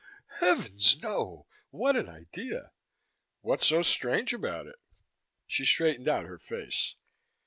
[0.39, 1.45] "Heavens, no.
[1.69, 2.71] What an idea!"
[3.41, 4.77] "What's so strange about it?"
[5.45, 6.95] She straightened out her face.